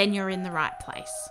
then 0.00 0.14
you're 0.14 0.30
in 0.30 0.42
the 0.42 0.50
right 0.50 0.80
place. 0.80 1.28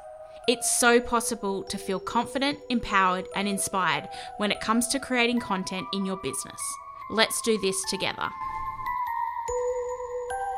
It's 0.47 0.69
so 0.69 0.99
possible 0.99 1.63
to 1.63 1.77
feel 1.79 1.99
confident, 1.99 2.59
empowered, 2.69 3.27
and 3.35 3.47
inspired 3.47 4.07
when 4.37 4.51
it 4.51 4.61
comes 4.61 4.87
to 4.89 4.99
creating 4.99 5.39
content 5.39 5.87
in 5.91 6.05
your 6.05 6.17
business. 6.17 6.61
Let's 7.09 7.41
do 7.41 7.59
this 7.61 7.83
together. 7.89 8.29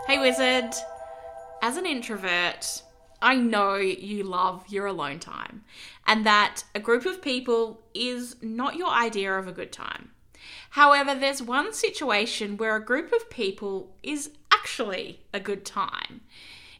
Hey, 0.07 0.19
Wizard! 0.19 0.73
As 1.61 1.77
an 1.77 1.85
introvert, 1.85 2.83
I 3.21 3.35
know 3.35 3.75
you 3.75 4.23
love 4.23 4.65
your 4.67 4.87
alone 4.87 5.19
time 5.19 5.63
and 6.05 6.25
that 6.25 6.65
a 6.75 6.81
group 6.81 7.05
of 7.05 7.21
people 7.21 7.79
is 7.93 8.35
not 8.41 8.75
your 8.75 8.89
idea 8.89 9.37
of 9.39 9.47
a 9.47 9.53
good 9.53 9.71
time. 9.71 10.11
However, 10.71 11.15
there's 11.15 11.41
one 11.41 11.71
situation 11.71 12.57
where 12.57 12.75
a 12.75 12.83
group 12.83 13.13
of 13.13 13.29
people 13.29 13.95
is 14.03 14.31
actually 14.51 15.21
a 15.33 15.39
good 15.39 15.63
time. 15.63 16.21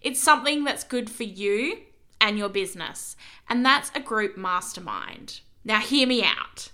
It's 0.02 0.22
something 0.22 0.64
that's 0.64 0.84
good 0.84 1.10
for 1.10 1.24
you 1.24 1.78
and 2.20 2.38
your 2.38 2.50
business, 2.50 3.16
and 3.50 3.66
that's 3.66 3.92
a 3.96 4.00
group 4.00 4.38
mastermind. 4.38 5.42
Now, 5.64 5.80
hear 5.80 6.08
me 6.08 6.24
out. 6.24 6.72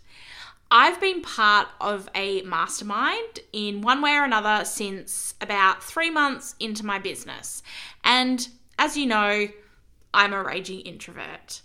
I've 0.70 1.00
been 1.00 1.22
part 1.22 1.70
of 1.80 2.10
a 2.14 2.42
mastermind 2.42 3.40
in 3.54 3.82
one 3.82 4.02
way 4.02 4.16
or 4.16 4.26
another 4.26 4.66
since 4.66 5.34
about 5.40 5.82
three 5.82 6.10
months 6.10 6.56
into 6.60 6.86
my 6.86 7.00
business. 7.00 7.64
And 8.04 8.48
as 8.78 8.98
you 8.98 9.06
know, 9.06 9.48
I'm 10.14 10.34
a 10.34 10.44
raging 10.44 10.82
introvert. 10.82 11.62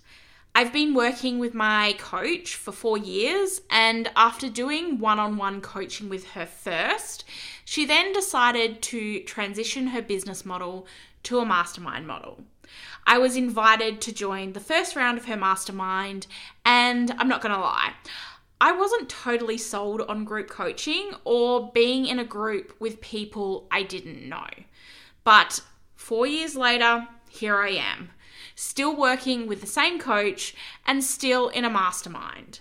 I've 0.55 0.72
been 0.72 0.92
working 0.92 1.39
with 1.39 1.55
my 1.55 1.95
coach 1.98 2.56
for 2.56 2.72
four 2.72 2.98
years, 2.98 3.62
and 3.70 4.11
after 4.14 4.50
doing 4.50 4.98
one 4.98 5.19
on 5.19 5.39
one 5.39 5.62
coaching 5.62 6.11
with 6.11 6.31
her 6.31 6.45
first, 6.45 7.25
she 7.64 7.86
then 7.86 8.12
decided 8.12 8.83
to 8.83 9.20
transition 9.20 9.89
her 9.89 10.03
business 10.03 10.45
model 10.45 10.86
to 11.23 11.39
a 11.39 11.47
mastermind 11.47 12.06
model. 12.06 12.45
I 13.06 13.17
was 13.17 13.34
invited 13.34 14.03
to 14.03 14.12
join 14.12 14.53
the 14.53 14.61
first 14.61 14.95
round 14.95 15.17
of 15.17 15.25
her 15.25 15.39
mastermind, 15.39 16.27
and 16.67 17.11
I'm 17.19 17.28
not 17.28 17.41
to 17.55 17.61
lie, 17.61 17.95
I 18.61 18.73
wasn't 18.73 19.08
totally 19.08 19.58
sold 19.58 20.03
on 20.03 20.25
group 20.25 20.48
coaching 20.48 21.12
or 21.25 21.73
being 21.73 22.06
in 22.06 22.19
a 22.19 22.25
group 22.25 22.77
with 22.78 23.01
people 23.01 23.67
I 23.73 23.83
didn't 23.83 24.29
know. 24.29 24.46
But 25.24 25.61
four 25.96 26.27
years 26.27 26.55
later, 26.57 27.08
here 27.29 27.57
I 27.57 27.70
am, 27.70 28.11
still 28.55 28.96
working 28.96 29.46
with 29.46 29.61
the 29.61 29.67
same 29.67 29.98
coach 29.98 30.55
and 30.86 31.02
still 31.02 31.48
in 31.48 31.64
a 31.64 31.70
mastermind. 31.70 32.61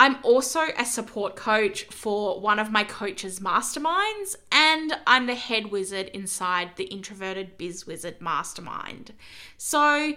I'm 0.00 0.18
also 0.22 0.60
a 0.78 0.84
support 0.84 1.34
coach 1.34 1.84
for 1.84 2.40
one 2.40 2.60
of 2.60 2.70
my 2.70 2.84
coach's 2.84 3.40
masterminds, 3.40 4.36
and 4.52 4.96
I'm 5.08 5.26
the 5.26 5.34
head 5.34 5.72
wizard 5.72 6.06
inside 6.14 6.76
the 6.76 6.84
Introverted 6.84 7.58
Biz 7.58 7.84
Wizard 7.84 8.20
Mastermind. 8.20 9.12
So, 9.56 10.14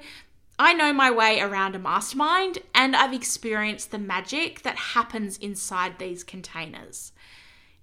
I 0.59 0.73
know 0.73 0.93
my 0.93 1.09
way 1.09 1.39
around 1.39 1.75
a 1.75 1.79
mastermind, 1.79 2.59
and 2.75 2.95
I've 2.95 3.13
experienced 3.13 3.89
the 3.89 3.97
magic 3.97 4.61
that 4.61 4.75
happens 4.75 5.39
inside 5.39 5.97
these 5.97 6.23
containers. 6.23 7.11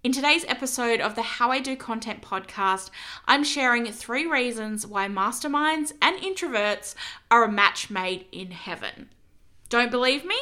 In 0.05 0.13
today's 0.13 0.45
episode 0.47 1.01
of 1.01 1.17
the 1.17 1.23
How 1.23 1.51
I 1.51 1.59
Do 1.59 1.75
Content 1.75 2.23
podcast, 2.23 2.91
I'm 3.27 3.43
sharing 3.43 3.85
three 3.87 4.27
reasons 4.27 4.87
why 4.87 5.09
masterminds 5.09 5.93
and 6.01 6.17
introverts 6.21 6.95
are 7.33 7.43
a 7.43 7.51
match 7.51 7.91
made 7.91 8.27
in 8.31 8.53
heaven. 8.53 9.09
Don't 9.69 9.91
believe 9.91 10.25
me? 10.25 10.39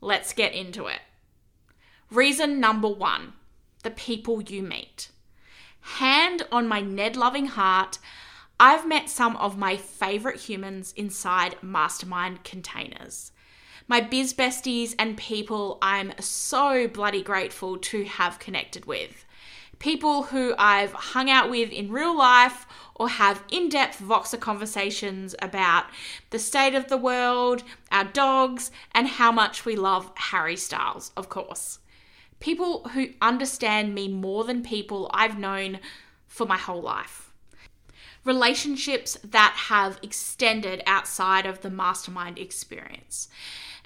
Let's 0.00 0.32
get 0.32 0.52
into 0.52 0.86
it. 0.86 1.00
Reason 2.08 2.60
number 2.60 2.86
one 2.86 3.32
the 3.82 3.90
people 3.90 4.40
you 4.40 4.62
meet. 4.62 5.08
Hand 5.80 6.44
on 6.52 6.68
my 6.68 6.80
Ned 6.80 7.16
loving 7.16 7.46
heart, 7.46 7.98
I've 8.60 8.86
met 8.86 9.10
some 9.10 9.36
of 9.38 9.58
my 9.58 9.76
favorite 9.76 10.42
humans 10.42 10.94
inside 10.96 11.56
mastermind 11.60 12.44
containers. 12.44 13.32
My 13.86 14.00
biz 14.00 14.32
besties 14.32 14.94
and 14.98 15.16
people 15.16 15.76
I'm 15.82 16.14
so 16.18 16.88
bloody 16.88 17.22
grateful 17.22 17.76
to 17.76 18.04
have 18.04 18.38
connected 18.38 18.86
with. 18.86 19.26
People 19.78 20.24
who 20.24 20.54
I've 20.56 20.92
hung 20.92 21.28
out 21.28 21.50
with 21.50 21.70
in 21.70 21.92
real 21.92 22.16
life 22.16 22.66
or 22.94 23.10
have 23.10 23.42
in 23.50 23.68
depth 23.68 24.00
Voxer 24.00 24.40
conversations 24.40 25.34
about 25.42 25.84
the 26.30 26.38
state 26.38 26.74
of 26.74 26.88
the 26.88 26.96
world, 26.96 27.62
our 27.92 28.04
dogs, 28.04 28.70
and 28.92 29.06
how 29.06 29.30
much 29.30 29.66
we 29.66 29.76
love 29.76 30.10
Harry 30.16 30.56
Styles, 30.56 31.12
of 31.16 31.28
course. 31.28 31.80
People 32.40 32.88
who 32.94 33.08
understand 33.20 33.94
me 33.94 34.08
more 34.08 34.44
than 34.44 34.62
people 34.62 35.10
I've 35.12 35.38
known 35.38 35.80
for 36.26 36.46
my 36.46 36.56
whole 36.56 36.82
life. 36.82 37.32
Relationships 38.24 39.18
that 39.22 39.54
have 39.68 39.98
extended 40.02 40.82
outside 40.86 41.44
of 41.44 41.60
the 41.60 41.68
mastermind 41.70 42.38
experience. 42.38 43.28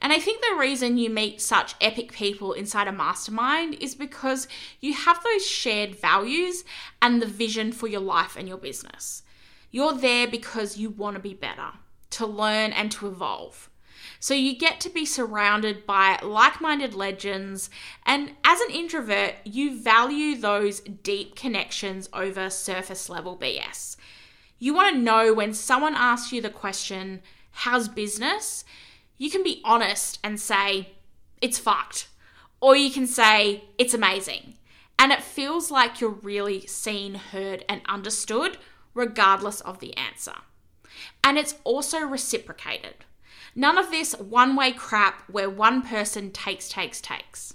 And 0.00 0.12
I 0.12 0.20
think 0.20 0.42
the 0.42 0.56
reason 0.56 0.96
you 0.96 1.10
meet 1.10 1.40
such 1.40 1.74
epic 1.80 2.12
people 2.12 2.52
inside 2.52 2.86
a 2.86 2.92
mastermind 2.92 3.74
is 3.80 3.94
because 3.94 4.46
you 4.80 4.94
have 4.94 5.22
those 5.24 5.46
shared 5.46 5.96
values 5.96 6.64
and 7.02 7.20
the 7.20 7.26
vision 7.26 7.72
for 7.72 7.88
your 7.88 8.00
life 8.00 8.36
and 8.36 8.46
your 8.46 8.58
business. 8.58 9.22
You're 9.70 9.94
there 9.94 10.28
because 10.28 10.78
you 10.78 10.90
want 10.90 11.16
to 11.16 11.22
be 11.22 11.34
better, 11.34 11.72
to 12.10 12.26
learn 12.26 12.72
and 12.72 12.92
to 12.92 13.08
evolve. 13.08 13.68
So 14.20 14.34
you 14.34 14.56
get 14.56 14.80
to 14.80 14.90
be 14.90 15.04
surrounded 15.04 15.86
by 15.86 16.18
like 16.22 16.60
minded 16.60 16.94
legends, 16.94 17.70
and 18.04 18.32
as 18.44 18.60
an 18.60 18.70
introvert, 18.70 19.34
you 19.44 19.78
value 19.80 20.36
those 20.36 20.80
deep 20.80 21.36
connections 21.36 22.08
over 22.12 22.50
surface 22.50 23.08
level 23.08 23.36
BS. 23.36 23.96
You 24.58 24.74
want 24.74 24.94
to 24.94 25.00
know 25.00 25.32
when 25.32 25.54
someone 25.54 25.94
asks 25.94 26.32
you 26.32 26.40
the 26.40 26.50
question, 26.50 27.22
How's 27.50 27.88
business? 27.88 28.64
You 29.18 29.30
can 29.30 29.42
be 29.42 29.60
honest 29.64 30.18
and 30.24 30.40
say, 30.40 30.90
it's 31.40 31.58
fucked. 31.58 32.08
Or 32.60 32.74
you 32.74 32.90
can 32.90 33.06
say, 33.06 33.64
it's 33.76 33.94
amazing. 33.94 34.54
And 34.98 35.12
it 35.12 35.22
feels 35.22 35.70
like 35.70 36.00
you're 36.00 36.10
really 36.10 36.66
seen, 36.66 37.14
heard, 37.14 37.64
and 37.68 37.82
understood, 37.88 38.58
regardless 38.94 39.60
of 39.60 39.80
the 39.80 39.96
answer. 39.96 40.34
And 41.22 41.38
it's 41.38 41.54
also 41.64 42.00
reciprocated. 42.00 43.04
None 43.54 43.78
of 43.78 43.90
this 43.90 44.14
one 44.14 44.56
way 44.56 44.72
crap 44.72 45.28
where 45.28 45.50
one 45.50 45.82
person 45.82 46.30
takes, 46.30 46.68
takes, 46.68 47.00
takes. 47.00 47.54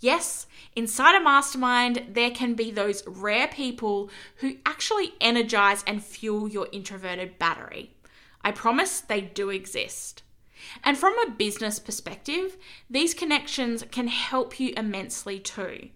Yes, 0.00 0.46
inside 0.76 1.16
a 1.16 1.22
mastermind, 1.22 2.06
there 2.12 2.30
can 2.30 2.54
be 2.54 2.70
those 2.70 3.02
rare 3.06 3.48
people 3.48 4.10
who 4.36 4.56
actually 4.64 5.14
energize 5.20 5.82
and 5.86 6.02
fuel 6.02 6.48
your 6.48 6.68
introverted 6.70 7.38
battery. 7.38 7.94
I 8.42 8.52
promise 8.52 9.00
they 9.00 9.20
do 9.20 9.50
exist. 9.50 10.22
And 10.84 10.96
from 10.96 11.18
a 11.18 11.30
business 11.30 11.78
perspective, 11.78 12.56
these 12.88 13.14
connections 13.14 13.84
can 13.90 14.08
help 14.08 14.58
you 14.58 14.72
immensely 14.76 15.38
too. 15.38 15.88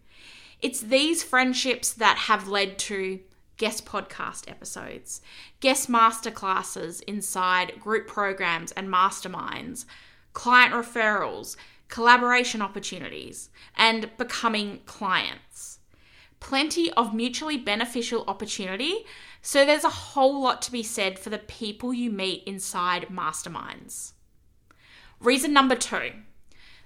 It's 0.61 0.81
these 0.81 1.23
friendships 1.23 1.93
that 1.93 2.17
have 2.19 2.49
led 2.49 2.79
to 2.81 3.21
guest 3.57 3.85
podcast 3.85 4.51
episodes, 4.51 5.21
guest 5.61 5.91
masterclasses 5.91 7.03
inside 7.03 7.81
group 7.81 8.07
programs 8.07 8.73
and 8.73 8.89
masterminds, 8.89 9.85
client 10.33 10.73
referrals, 10.73 11.57
collaboration 11.89 12.63
opportunities, 12.63 13.51
and 13.77 14.11
becoming 14.17 14.81
clients. 14.87 15.79
Plenty 16.41 16.91
of 16.95 17.15
mutually 17.15 17.57
beneficial 17.57 18.25
opportunity, 18.27 19.05
so 19.43 19.65
there's 19.65 19.85
a 19.85 19.91
whole 19.91 20.43
lot 20.43 20.63
to 20.63 20.73
be 20.73 20.83
said 20.83 21.19
for 21.19 21.31
the 21.31 21.39
people 21.39 21.93
you 21.93 22.11
meet 22.11 22.43
inside 22.45 23.09
masterminds. 23.11 24.13
Reason 25.23 25.53
number 25.53 25.77
two 25.77 26.11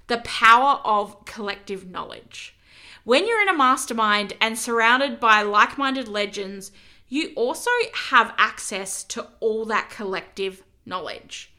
the 0.08 0.18
power 0.18 0.80
of 0.84 1.24
collective 1.24 1.90
knowledge. 1.90 2.54
When 3.02 3.26
you're 3.26 3.40
in 3.40 3.48
a 3.48 3.56
mastermind 3.56 4.34
and 4.40 4.58
surrounded 4.58 5.18
by 5.18 5.42
like 5.42 5.78
minded 5.78 6.06
legends, 6.06 6.70
you 7.08 7.32
also 7.34 7.70
have 8.10 8.34
access 8.36 9.02
to 9.04 9.26
all 9.40 9.64
that 9.64 9.90
collective 9.90 10.62
knowledge. 10.84 11.52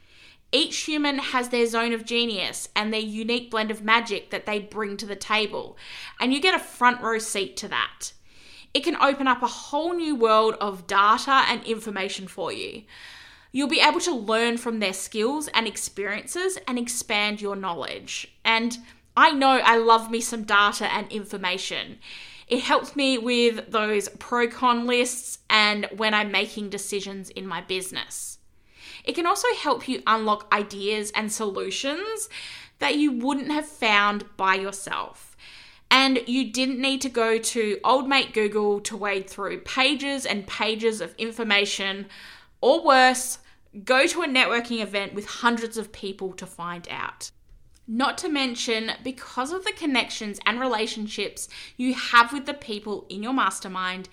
Each 0.52 0.78
human 0.82 1.18
has 1.18 1.50
their 1.50 1.66
zone 1.66 1.94
of 1.94 2.06
genius 2.06 2.70
and 2.76 2.94
their 2.94 3.02
unique 3.02 3.50
blend 3.50 3.72
of 3.72 3.84
magic 3.84 4.30
that 4.30 4.46
they 4.46 4.60
bring 4.60 4.98
to 4.98 5.06
the 5.06 5.16
table, 5.16 5.78
and 6.20 6.32
you 6.32 6.40
get 6.40 6.56
a 6.56 6.60
front 6.60 7.02
row 7.02 7.18
seat 7.18 7.58
to 7.58 7.68
that. 7.70 8.14
It 8.74 8.84
can 8.84 8.96
open 8.98 9.28
up 9.28 9.42
a 9.42 9.48
whole 9.48 9.94
new 9.94 10.16
world 10.16 10.56
of 10.62 10.86
data 10.86 11.44
and 11.50 11.64
information 11.64 12.28
for 12.28 12.54
you. 12.54 12.84
You'll 13.58 13.68
be 13.68 13.82
able 13.82 14.02
to 14.02 14.14
learn 14.14 14.58
from 14.58 14.78
their 14.78 14.94
skills 14.94 15.48
and 15.48 15.66
experiences 15.66 16.60
and 16.68 16.78
expand 16.78 17.42
your 17.42 17.56
knowledge. 17.56 18.32
And 18.46 18.78
I 19.16 19.32
know 19.32 19.50
I 19.50 19.78
love 19.78 20.12
me 20.12 20.22
some 20.22 20.44
data 20.44 20.86
and 20.94 21.12
information. 21.12 21.98
It 22.48 22.60
helps 22.60 22.96
me 22.96 23.18
with 23.18 23.72
those 23.72 24.10
pro 24.10 24.48
con 24.48 24.86
lists 24.86 25.40
and 25.50 25.88
when 25.98 26.14
I'm 26.14 26.32
making 26.32 26.70
decisions 26.70 27.32
in 27.32 27.48
my 27.48 27.62
business. 27.62 28.38
It 29.04 29.16
can 29.16 29.26
also 29.26 29.48
help 29.60 29.88
you 29.88 30.04
unlock 30.06 30.48
ideas 30.54 31.12
and 31.16 31.32
solutions 31.32 32.30
that 32.78 32.98
you 32.98 33.12
wouldn't 33.12 33.52
have 33.52 33.66
found 33.66 34.38
by 34.38 34.54
yourself. 34.54 35.36
And 35.90 36.20
you 36.28 36.52
didn't 36.52 36.80
need 36.80 37.02
to 37.02 37.10
go 37.10 37.40
to 37.40 37.80
old 37.84 38.08
mate 38.08 38.36
Google 38.36 38.82
to 38.82 38.96
wade 38.96 39.28
through 39.28 39.62
pages 39.62 40.28
and 40.28 40.46
pages 40.46 41.02
of 41.02 41.16
information, 41.18 42.06
or 42.62 42.86
worse, 42.86 43.40
go 43.84 44.08
to 44.08 44.22
a 44.22 44.28
networking 44.28 44.82
event 44.82 45.14
with 45.14 45.26
hundreds 45.26 45.78
of 45.78 45.92
people 45.92 46.34
to 46.34 46.46
find 46.46 46.88
out. 46.90 47.32
Not 47.88 48.18
to 48.20 48.30
mention, 48.30 48.92
because 49.04 49.54
of 49.54 49.64
the 49.64 49.72
connections 49.72 50.40
and 50.46 50.60
relationships 50.60 51.48
you 51.78 51.94
have 51.94 52.34
with 52.34 52.46
the 52.46 52.54
people 52.54 53.06
in 53.10 53.24
your 53.24 53.34
mastermind, 53.34 54.10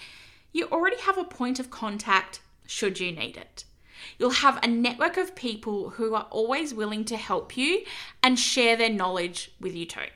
you 0.52 0.66
already 0.66 1.00
have 1.00 1.18
a 1.18 1.24
point 1.24 1.58
of 1.58 1.70
contact 1.70 2.40
should 2.66 3.00
you 3.00 3.10
need 3.10 3.36
it. 3.36 3.64
You'll 4.18 4.30
have 4.30 4.60
a 4.62 4.68
network 4.68 5.16
of 5.16 5.34
people 5.34 5.90
who 5.90 6.14
are 6.14 6.28
always 6.30 6.74
willing 6.74 7.04
to 7.06 7.16
help 7.16 7.56
you 7.56 7.84
and 8.22 8.38
share 8.38 8.76
their 8.76 8.90
knowledge 8.90 9.52
with 9.60 9.74
you 9.74 9.86
too. 9.86 10.08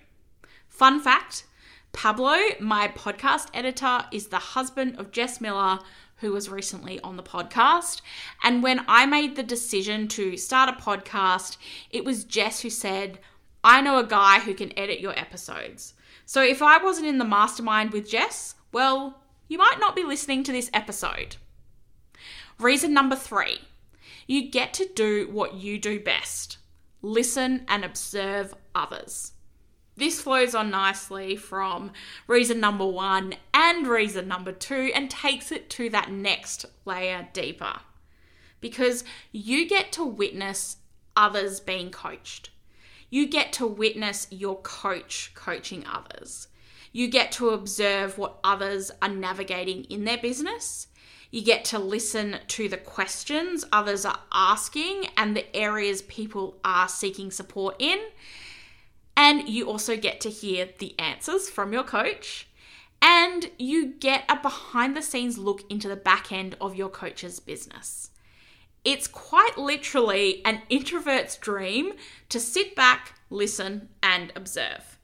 Fun 0.68 1.00
fact 1.00 1.44
Pablo, 1.92 2.36
my 2.60 2.88
podcast 2.88 3.48
editor, 3.54 4.04
is 4.12 4.28
the 4.28 4.38
husband 4.38 4.96
of 4.98 5.10
Jess 5.10 5.40
Miller, 5.40 5.80
who 6.18 6.32
was 6.32 6.48
recently 6.48 7.00
on 7.00 7.16
the 7.16 7.22
podcast. 7.22 8.00
And 8.42 8.62
when 8.62 8.84
I 8.88 9.06
made 9.06 9.36
the 9.36 9.42
decision 9.42 10.08
to 10.08 10.36
start 10.36 10.68
a 10.68 10.80
podcast, 10.80 11.56
it 11.90 12.04
was 12.04 12.24
Jess 12.24 12.60
who 12.60 12.70
said, 12.70 13.18
I 13.62 13.80
know 13.80 13.98
a 13.98 14.06
guy 14.06 14.40
who 14.40 14.54
can 14.54 14.76
edit 14.78 15.00
your 15.00 15.18
episodes. 15.18 15.94
So 16.26 16.42
if 16.42 16.62
I 16.62 16.82
wasn't 16.82 17.08
in 17.08 17.18
the 17.18 17.24
mastermind 17.24 17.92
with 17.92 18.08
Jess, 18.08 18.54
well, 18.72 19.22
you 19.48 19.58
might 19.58 19.80
not 19.80 19.96
be 19.96 20.04
listening 20.04 20.44
to 20.44 20.52
this 20.52 20.70
episode. 20.72 21.36
Reason 22.58 22.92
number 22.92 23.16
three 23.16 23.60
you 24.26 24.50
get 24.50 24.74
to 24.74 24.86
do 24.94 25.28
what 25.30 25.54
you 25.54 25.78
do 25.78 25.98
best 25.98 26.58
listen 27.00 27.64
and 27.68 27.84
observe 27.84 28.54
others. 28.74 29.32
This 29.98 30.20
flows 30.20 30.54
on 30.54 30.70
nicely 30.70 31.34
from 31.34 31.90
reason 32.28 32.60
number 32.60 32.86
one 32.86 33.34
and 33.52 33.84
reason 33.84 34.28
number 34.28 34.52
two 34.52 34.92
and 34.94 35.10
takes 35.10 35.50
it 35.50 35.68
to 35.70 35.90
that 35.90 36.12
next 36.12 36.66
layer 36.84 37.26
deeper. 37.32 37.80
Because 38.60 39.02
you 39.32 39.68
get 39.68 39.90
to 39.92 40.04
witness 40.04 40.76
others 41.16 41.58
being 41.58 41.90
coached. 41.90 42.50
You 43.10 43.26
get 43.26 43.52
to 43.54 43.66
witness 43.66 44.28
your 44.30 44.60
coach 44.60 45.32
coaching 45.34 45.84
others. 45.84 46.46
You 46.92 47.08
get 47.08 47.32
to 47.32 47.50
observe 47.50 48.18
what 48.18 48.38
others 48.44 48.92
are 49.02 49.08
navigating 49.08 49.82
in 49.84 50.04
their 50.04 50.18
business. 50.18 50.86
You 51.32 51.42
get 51.42 51.64
to 51.66 51.78
listen 51.80 52.36
to 52.46 52.68
the 52.68 52.76
questions 52.76 53.64
others 53.72 54.04
are 54.04 54.20
asking 54.30 55.06
and 55.16 55.34
the 55.34 55.56
areas 55.56 56.02
people 56.02 56.60
are 56.64 56.88
seeking 56.88 57.32
support 57.32 57.74
in. 57.80 57.98
And 59.18 59.48
you 59.48 59.68
also 59.68 59.96
get 59.96 60.20
to 60.20 60.30
hear 60.30 60.68
the 60.78 60.94
answers 60.96 61.50
from 61.50 61.72
your 61.72 61.82
coach. 61.82 62.48
And 63.02 63.50
you 63.58 63.86
get 63.86 64.24
a 64.28 64.36
behind 64.36 64.96
the 64.96 65.02
scenes 65.02 65.36
look 65.36 65.68
into 65.68 65.88
the 65.88 65.96
back 65.96 66.30
end 66.30 66.56
of 66.60 66.76
your 66.76 66.88
coach's 66.88 67.40
business. 67.40 68.10
It's 68.84 69.08
quite 69.08 69.58
literally 69.58 70.40
an 70.44 70.62
introvert's 70.70 71.36
dream 71.36 71.94
to 72.28 72.38
sit 72.38 72.76
back, 72.76 73.18
listen, 73.28 73.88
and 74.04 74.32
observe. 74.36 74.98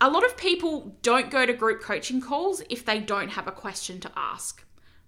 A 0.00 0.08
lot 0.08 0.24
of 0.24 0.36
people 0.36 0.96
don't 1.02 1.28
go 1.28 1.44
to 1.44 1.52
group 1.52 1.82
coaching 1.82 2.20
calls 2.20 2.62
if 2.70 2.84
they 2.84 3.00
don't 3.00 3.30
have 3.30 3.48
a 3.48 3.52
question 3.52 3.98
to 3.98 4.12
ask. 4.14 4.64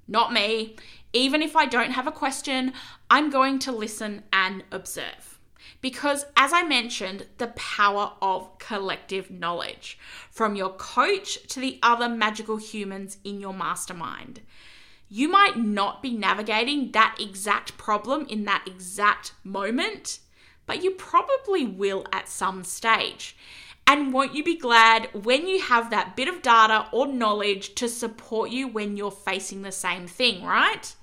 Not 0.09 0.33
me. 0.33 0.75
Even 1.13 1.43
if 1.43 1.55
I 1.55 1.67
don't 1.67 1.93
have 1.93 2.09
a 2.09 2.13
question, 2.13 2.73
I'm 3.09 3.31
going 3.31 3.61
to 3.61 3.71
listen 3.71 4.25
and 4.33 4.65
observe. 4.73 5.39
Because, 5.81 6.27
as 6.37 6.53
I 6.53 6.63
mentioned, 6.63 7.27
the 7.39 7.49
power 7.49 8.13
of 8.23 8.59
collective 8.59 9.31
knowledge 9.31 9.99
from 10.31 10.55
your 10.57 10.71
coach 10.71 11.47
to 11.49 11.61
the 11.61 11.79
other 11.83 12.09
magical 12.09 12.57
humans 12.57 13.19
in 13.25 13.41
your 13.41 13.55
mastermind 13.55 14.41
you 15.15 15.29
might 15.29 15.59
not 15.59 16.01
be 16.03 16.17
navigating 16.17 16.91
that 16.93 17.19
exact 17.21 17.77
problem 17.77 18.27
in 18.31 18.47
that 18.47 18.65
exact 18.67 19.35
moment, 19.45 20.21
but 20.65 20.83
you 20.83 20.93
probably 20.93 21.67
will 21.67 22.07
at 22.11 22.31
some 22.31 22.65
stage. 22.65 23.37
And 23.87 24.15
won't 24.15 24.35
you 24.35 24.43
be 24.43 24.57
glad 24.57 25.11
when 25.13 25.47
you 25.47 25.61
have 25.61 25.91
that 25.91 26.17
bit 26.17 26.29
of 26.29 26.41
data 26.41 26.87
or 26.93 27.07
knowledge 27.07 27.75
to 27.75 27.91
support 27.91 28.49
you 28.49 28.67
when 28.67 28.97
you're 28.97 29.11
facing 29.11 29.61
the 29.61 29.71
same 29.71 30.07
thing, 30.07 30.43
right? 30.43 30.95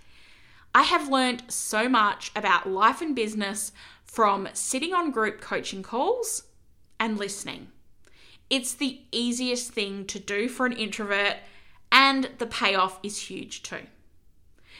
I 0.73 0.81
have 0.81 1.07
learned 1.07 1.43
so 1.47 1.87
much 1.87 2.31
about 2.35 2.67
life 2.67 3.01
and 3.01 3.15
business 3.15 3.71
from 4.09 4.49
sitting 4.53 4.91
on 4.91 5.11
group 5.11 5.39
coaching 5.39 5.83
calls 5.83 6.43
and 6.99 7.19
listening. 7.19 7.67
It's 8.49 8.73
the 8.73 9.01
easiest 9.11 9.71
thing 9.71 10.05
to 10.05 10.19
do 10.19 10.49
for 10.49 10.65
an 10.65 10.73
introvert, 10.73 11.37
and 11.91 12.27
the 12.39 12.47
payoff 12.47 12.99
is 13.03 13.29
huge 13.29 13.61
too. 13.61 13.85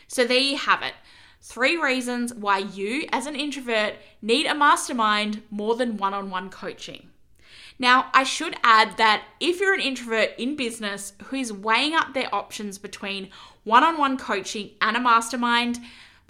So 0.08 0.26
there 0.26 0.40
you 0.40 0.58
have 0.58 0.81
it. 0.81 0.96
Three 1.42 1.78
reasons 1.78 2.34
why 2.34 2.58
you, 2.58 3.08
as 3.12 3.28
an 3.28 3.36
introvert, 3.36 3.94
need 4.20 4.48
a 4.48 4.56
mastermind 4.56 5.44
more 5.52 5.76
than 5.76 5.98
one 5.98 6.16
on 6.16 6.31
one 6.31 6.50
coaching. 6.50 7.10
Now, 7.78 8.09
I 8.16 8.24
should 8.24 8.56
add 8.64 8.98
that 8.98 9.24
if 9.40 9.59
you're 9.59 9.76
an 9.76 9.80
introvert 9.80 10.31
in 10.40 10.56
business 10.56 11.14
who 11.26 11.36
is 11.36 11.54
weighing 11.54 11.94
up 11.94 12.16
their 12.16 12.33
options 12.33 12.80
between 12.80 13.30
one 13.64 13.83
on 13.83 14.00
one 14.00 14.18
coaching 14.18 14.71
and 14.81 14.98
a 14.98 15.00
mastermind, 15.00 15.80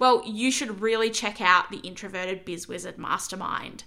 well, 0.00 0.22
you 0.26 0.50
should 0.50 0.80
really 0.80 1.10
check 1.10 1.40
out 1.40 1.70
the 1.70 1.78
Introverted 1.78 2.44
Biz 2.44 2.66
Wizard 2.66 2.98
Mastermind. 2.98 3.84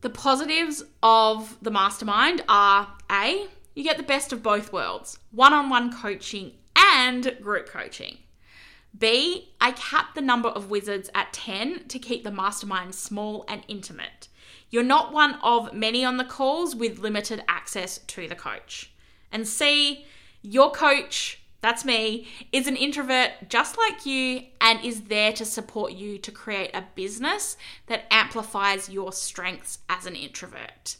The 0.00 0.10
positives 0.10 0.82
of 1.02 1.58
the 1.62 1.70
mastermind 1.70 2.42
are 2.48 2.88
A, 3.12 3.46
you 3.74 3.84
get 3.84 3.98
the 3.98 4.02
best 4.02 4.32
of 4.32 4.42
both 4.42 4.72
worlds 4.72 5.18
one 5.30 5.52
on 5.52 5.68
one 5.68 5.92
coaching 5.92 6.52
and 6.74 7.36
group 7.42 7.68
coaching. 7.68 8.18
B, 8.98 9.52
I 9.60 9.72
cap 9.72 10.14
the 10.14 10.22
number 10.22 10.48
of 10.48 10.70
wizards 10.70 11.10
at 11.14 11.34
10 11.34 11.88
to 11.88 11.98
keep 11.98 12.24
the 12.24 12.30
mastermind 12.30 12.94
small 12.94 13.44
and 13.46 13.62
intimate. 13.68 14.28
You're 14.70 14.82
not 14.82 15.12
one 15.12 15.34
of 15.42 15.74
many 15.74 16.02
on 16.02 16.16
the 16.16 16.24
calls 16.24 16.74
with 16.74 16.98
limited 16.98 17.44
access 17.46 17.98
to 17.98 18.26
the 18.26 18.34
coach. 18.34 18.92
And 19.30 19.46
C, 19.46 20.06
your 20.40 20.70
coach, 20.70 21.42
that's 21.66 21.84
me, 21.84 22.28
is 22.52 22.68
an 22.68 22.76
introvert 22.76 23.32
just 23.48 23.76
like 23.76 24.06
you 24.06 24.44
and 24.60 24.84
is 24.84 25.02
there 25.02 25.32
to 25.32 25.44
support 25.44 25.90
you 25.90 26.16
to 26.16 26.30
create 26.30 26.70
a 26.72 26.84
business 26.94 27.56
that 27.88 28.04
amplifies 28.08 28.88
your 28.88 29.12
strengths 29.12 29.80
as 29.88 30.06
an 30.06 30.14
introvert. 30.14 30.96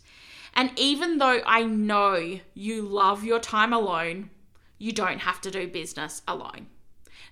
And 0.55 0.73
even 0.77 1.19
though 1.19 1.41
I 1.47 1.63
know 1.63 2.41
you 2.53 2.83
love 2.83 3.23
your 3.23 3.39
time 3.39 3.73
alone, 3.73 4.31
you 4.77 4.91
don't 4.91 5.21
have 5.21 5.41
to 5.43 5.53
do 5.53 5.69
business 5.69 6.23
alone. 6.27 6.67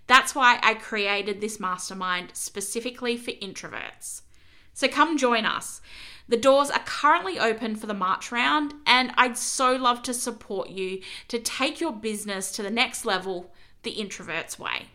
That's 0.06 0.36
why 0.36 0.60
I 0.62 0.74
created 0.74 1.40
this 1.40 1.58
mastermind 1.58 2.30
specifically 2.34 3.16
for 3.16 3.32
introverts. 3.32 4.22
So 4.74 4.88
come 4.88 5.16
join 5.16 5.46
us. 5.46 5.80
The 6.28 6.36
doors 6.36 6.70
are 6.70 6.82
currently 6.84 7.38
open 7.38 7.76
for 7.76 7.86
the 7.86 7.94
March 7.94 8.32
round, 8.32 8.74
and 8.86 9.12
I'd 9.16 9.38
so 9.38 9.76
love 9.76 10.02
to 10.02 10.12
support 10.14 10.70
you 10.70 11.00
to 11.28 11.38
take 11.38 11.80
your 11.80 11.92
business 11.92 12.50
to 12.52 12.62
the 12.62 12.70
next 12.70 13.04
level 13.04 13.52
the 13.82 13.90
introvert's 13.92 14.58
way. 14.58 14.86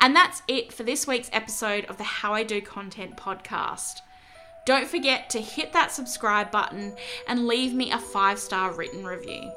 And 0.00 0.16
that's 0.16 0.42
it 0.48 0.72
for 0.72 0.82
this 0.82 1.06
week's 1.06 1.28
episode 1.32 1.84
of 1.84 1.98
the 1.98 2.04
How 2.04 2.32
I 2.32 2.42
Do 2.42 2.60
Content 2.62 3.16
podcast. 3.16 4.00
Don't 4.64 4.86
forget 4.88 5.28
to 5.30 5.40
hit 5.40 5.72
that 5.72 5.92
subscribe 5.92 6.50
button 6.50 6.94
and 7.28 7.46
leave 7.46 7.74
me 7.74 7.90
a 7.90 7.98
five 7.98 8.38
star 8.38 8.72
written 8.72 9.04
review. 9.04 9.52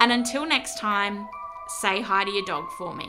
And 0.00 0.12
until 0.12 0.46
next 0.46 0.78
time, 0.78 1.28
say 1.80 2.00
hi 2.00 2.24
to 2.24 2.30
your 2.30 2.44
dog 2.44 2.70
for 2.78 2.94
me. 2.94 3.08